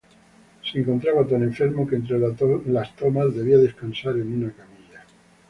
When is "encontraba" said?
0.79-1.27